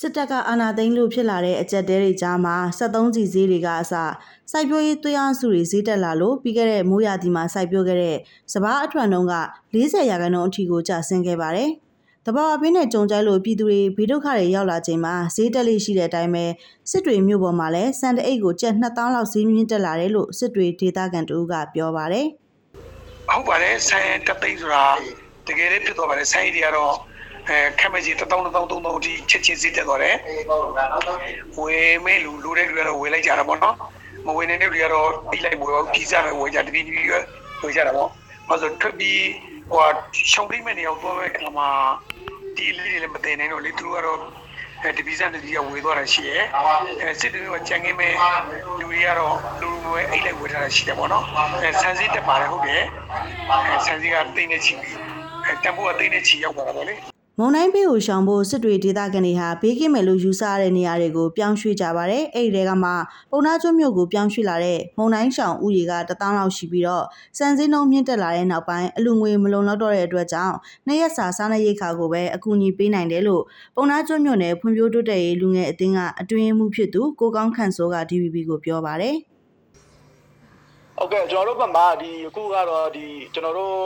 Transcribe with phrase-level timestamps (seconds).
[0.00, 3.94] စစ်တပ်ကအာဏာသိမ်းလို့ဖြစ်လာတဲ့အကြက်တဲတွေကြားမှာ73ကြီးဈေးတွေကအစ
[4.50, 8.16] စိုက်ပျိုးရေးသွေးအားစုတွေဈေးတက်လာလို့ပြီးခဲ့တဲ့မိုးရာသီမှာစိုက်ပျိုးခဲ့တဲ့
[8.52, 9.34] စပားအထွန်တုံးက
[9.74, 11.70] 40ရာခိုင်နှုန်းအထိကိုကျဆင်းခဲ့ပါတယ်။
[12.26, 16.44] တဘာအပင်းနဲ့ကြုံကြိုက်လို့ပြည်သူတွေဘေးဒုက္ခတွေရောက်လာချိန်မှာဈေးတက်လေးရှိတဲ့အတိုင်းပဲ
[16.90, 22.26] စစ်တွေမြို့ပေါ်မှာလည်းစံတအိတ်ကိုကျပ်2000လောက်ဈေးမြင့်တက်လာတယ်လို့စစ်တွေဒေသခံတူကပြောပါတယ်။
[23.28, 24.84] ဟုတ်ပါတယ်ဆိုင်တက်သိန်းဆိုတာ
[25.46, 26.94] တကယ်လေးဖြစ်သွားပါတယ်ဆိုင်တွေကတော့
[27.48, 30.16] အဲခက်မကြီး1000 1000 3000အထိချက်ချင်းစီးတက်သွားတယ်
[31.58, 33.76] ဝယ်မဲ့လူလူတဲ့လူကတော့ဝယ်လိုက်ကြတာပေါ့နော်
[34.26, 37.08] မဝယ်နေတဲ့လူကတော့ပြီးလိုက်ဝယ်တော့ကြီးစားပဲဝယ်ကြတပီးပြီး
[37.62, 38.08] ဝယ်ကြတာပေါ့
[38.48, 39.20] ဘာလို့ထွက်ပြီး
[39.72, 39.86] ဟို
[40.32, 41.68] ရှောင်းတိတ်မဲ့နေအောင်သွားမဲ့အခါမှာ
[42.56, 44.18] ဒီလေးတွေလည်းမတင်နိုင်တော့လေသူတို့ကတော့
[44.82, 46.42] အဲတပီးစားတပီးကဝယ်သွားတာရှိရဲ့
[47.02, 48.12] အဲစစ်တွေကကြံငင်းမဲ့
[48.78, 51.24] လူတွေကတော့လူဝယ်အိတ်လိုက်ဝယ်ထားတာရှိတယ်ပေါ့နော်
[51.62, 52.82] အဲဆန်စီတက်ပါတယ်ဟုတ်တယ်
[53.50, 54.96] အဲဆန်စီကတိတ်နေချီပြီး
[55.44, 62.90] အဲတန်ဖိုးကတိတ်နေချီရောက်ပါတော့လေ မုံတိုင်းဘေးကိုရှောင်ဖို့စစ်တွေဒေသခံတွေဟာဘေးကင်းမယ်လို့ယူဆရတဲ့နေရာတွေကိုပြောင်းရွှေ့ကြပါတယ်။အဲ့ဒီတဲကမှ
[63.30, 67.04] ပုံနာကျွန်းမြို့ကိုပြောင်းရွှေ့လာတဲ့မုံတိုင်းရှောင်ဥယေကတထောင်လောက်ရှိပြီးတော့
[67.38, 70.54] စံစင်းနှုံးမြင့်တက်လာတဲ့နောက်ပိုင်းအလူငွေမလုံလောက်တော့တဲ့အတွက်ကြောင့်
[70.86, 73.42] နှစ်ရက်စာစားနပ်ရိက္ခာကိုပဲအကူအညီပေးနိုင်တယ်လို့
[73.76, 79.16] ပုံနာကျွန်းမြို့နယ်ဖွံ့ဖြိုးတိုးတက်ရေးလူငယ်အသင်းကအတွင်းမှုဖြစ်သူကိုကောင်းခန့်စိုးက DVB ကိုပြောပါတယ်။
[80.96, 83.78] ဟုတ်ကဲ့ကျွန်တော်တို့ဘက်မှာဒီအခုကတော့ဒီကျွန်တော်တို့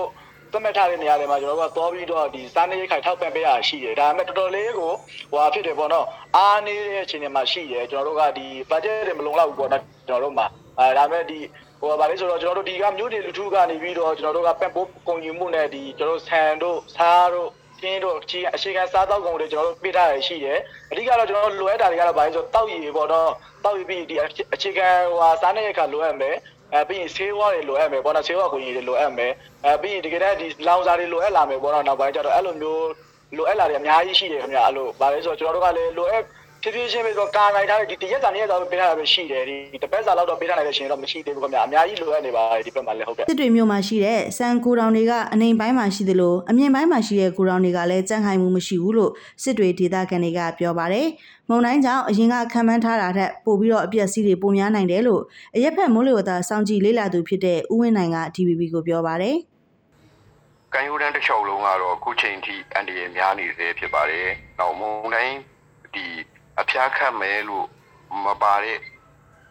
[0.52, 4.92] သတ်မှတ်ထားတဲ့နေရာတွေမှာကျွန်တော်တို့ကသွားပြီးတော့ဒီစားနေရိတ်ခိုင်ထောက်ပံ့ပေးရရှိတယ်ဒါပေမဲ့တော်တော်လေးကို
[5.30, 10.46] ဟိုဟာဖြစ်တယ်ပေါ့နော်အားနေတဲ့အခြေအနေမှာရှိတယ်ကျွန်တော်တို့ကဒီ budget တွေမလုံလောက်ဘူးပေါ့နော်ကျွန်တော်တို့မှာ
[10.78, 11.41] အဲဒါပေမဲ့ဒီ
[11.80, 17.48] ဟိုဗာလေးဆိုတော့ကျွန်တော်တို့ဒီကမြို့တွေလူထုကနေပြီးတော့ကျွန်တော်တို့ကပက်ပိုးကုန်ကြီးမှုနဲ့ဒီကျွန်တော်တို့ဆန်တို့စားတို့
[17.80, 20.58] ကျင်းတို့အခြေအခြေခံစားတောက်ကုန်တွေကျွန်တော်တို့ပေးထားရရှိတယ်
[20.91, 23.30] အဓိကတော့ကျွန်တော်တို့လိုအပ်တာတွေကတော့ဗာလေးဆိုတောက်ရည်ပေါ့နော်
[23.64, 24.16] တောက်ရည်ပြီးဒီ
[24.54, 26.36] အခြေခံဟိုဟာစားနေရိတ်ခါလိုအပ်မယ်
[26.74, 29.33] အဲပြီးရင်ဆေးဝါးတွေလိုအပ်မယ်ပေါ့နော်ဆေးဝါးကိုကြီးတွေလိုအပ်မယ်
[29.64, 32.84] အဲပြီးရင်တကယ်တည်းဒီလောင်စာတွေလိုအပ်လာမယ်ပေါ့နော်နောက်ပိုင်းကျတော့အဲ့လိုမျိုး
[33.36, 36.25] လိုအပ်လာတွေအများကြီးရှိတယ်ခင်ဗျအဲ့လိုဗာလဲဆိုတော့ကျွန်တော်တို့ကလည်းလိုအပ်
[36.62, 51.06] ဖြည်းဖြည်းချင်းပဲဆိုတော့ကာနိုင်ထားတဲ့ဒီတရက်စာနှစ်ရက်စာပဲပေးထားတာပဲရှိတယ်ဒီတစ်ပတ်စာလောက်တော့ပေးထားနိုင်တဲ့ရှင်တော့မရှိသေးဘူးခင်ဗျအများကြီးလိုအပ်နေပါတယ်ဒီဘက်မှာလည်းဟုတ်ကဲ့စစ်တွေမြို့မှာရှိတဲ့စံကိုတောင်တွေကအနေပိုင်းမှာရှိသလိုအမြင့်ပိုင်းမှာရှိတဲ့ကိုတောင်တွေကလည်းကြန့်ခိုင်မှုမရှိဘူးလို့စစ်တွေဒေသခံတွေကပြောပါတယ်။
[51.48, 55.22] မုံတိုင်းကြောင့်အရင်ကခံမှန်းထားတာထက်ပိုပြီးတော့အပျက်စီးတွေပိုများနိုင်တယ်လို့
[55.56, 59.36] အရက်ဖက်မိုးလေဝသစောင့်ကြည့်လေ့လာသူဖြစ်တဲ့ဦးဝင်းနိုင်က DVB ကိုပြောပါတယ်။
[60.74, 64.26] ကန်ယူတန်းတစ်လျှောက်လုံးကတော့အခုချိန်ထိအန်ဒီရများနေသေးဖြစ်ပါတယ်။
[64.58, 65.34] နောက်မုံတိုင်း
[65.94, 66.06] ဒီ
[66.60, 67.66] အဖျားခတ်မယ်လို့
[68.24, 68.78] မပါတဲ့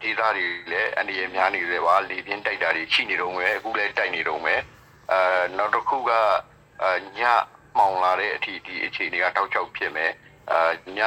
[0.02, 4.60] ဒေသတွေလည်းအန်ဒီရများနေသေးပါလေပြင်းတိုက်တာတွေရှိနေတော့မယ်အခုလည်းတိုက်နေတော့မယ်
[5.12, 5.20] အဲ
[5.56, 6.10] နောက်တစ်ခုက
[7.18, 7.20] ည
[7.76, 10.12] မှောင်လာတဲ့အထိဒီအခြေအနေကတောက်ချောက်ဖြစ်မယ်
[10.50, 11.00] အဲည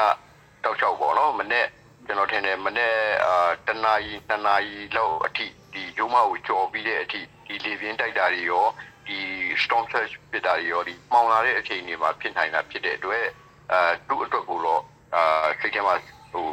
[0.63, 1.65] တောက်ချောက်ပေါ့နော်မနေ့
[2.05, 2.95] ကျွန်တော်ထင်တယ်မနေ့
[3.25, 8.65] အာတနာရီတနာရီလောက်အထိဒီရုံးမကိုကြော်ပြီးတဲ့အထိဒီလေပြင်းတိုက်တာတွေရော
[9.07, 9.17] ဒီ
[9.63, 13.25] storm surge ဖြစ်တာတွေရောဒီမှောင်လာတဲ့အချိန်တွေမှာဖြစ်နိုင်တာဖြစ်တဲ့အတွက်
[13.71, 14.81] အဲသူ့အတွက်ကိုတော့
[15.15, 15.23] အာ
[15.59, 15.95] စိတ်ထဲမှာ
[16.31, 16.45] ဟို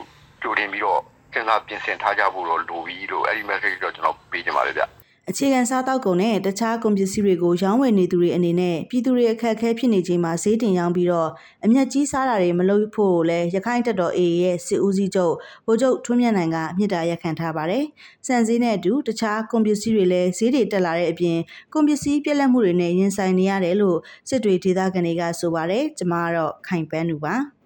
[0.43, 1.01] ကြိုတင်ပြီးတော့
[1.33, 4.85] စဉ်းစားပြင်ဆင်ထားကြဖို့တော့လိုပြီးလို့အဲ့ဒီ message တော့ကျွန်တော်ပေးချင်ပါတယ်ဗျ
[5.31, 11.31] အခြေခံစားတောက်ကုန်နဲ့တခြားကုန်ပစ္စည်းတွေကိုရောင်းဝယ်နေသူတွေအနေနဲ့ပြည်သူတွေအခက်အခဲဖြစ်နေချိန်မှာဈေးတင်ရောင်းပြီးတော့
[11.65, 15.35] အမျက်ကြီးစားတာတွေမလုပ်ဖို့လည်းရခိုင်တပ်တော် AA ရဲ့စစ်ဦးစီးချုပ်
[15.67, 17.85] ဗိုလ်ချုပ်ထွန်းမြတ်နိုင်ကမြစ်တာရက်ခံထားပါတယ်။
[18.27, 21.39] စံစည်းနဲ့အတူတခြားကုန်ပစ္စည်းတွေလည်းဈေးတွေတက်လာတဲ့အပြင်
[21.75, 23.99] ကုန်ပစ္စည်းပြက်လက်မှုတွေနဲ့ရင်ဆိုင်နေရတယ်လို့
[24.29, 27.37] စစ်တွေဒေသခံတွေကဆိုပါတယ်။ကျွန်မကတော့ခိုင်ပန်းလူပါ။